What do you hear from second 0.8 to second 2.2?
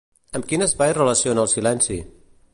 relaciona el silenci?